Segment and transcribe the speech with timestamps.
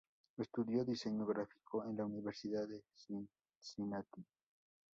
[0.37, 4.25] Estudió diseño gráfico en la Universidad de Cincinnati.